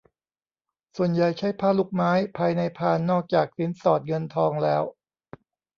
[0.95, 4.83] ส่วนใหญ่ใช้ผ้าลูกไม้ ภายในพานนอกจากสินสอดเงินทองแล้ว